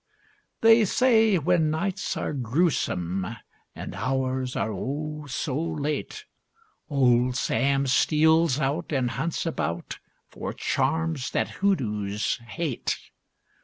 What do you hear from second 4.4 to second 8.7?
are, oh! so late, Old Sam steals